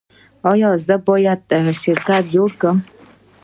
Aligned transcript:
ایا 0.51 0.69
زه 0.85 0.95
باید 1.07 1.41
شرکت 1.83 2.23
جوړ 2.33 2.49
کړم؟ 2.61 2.77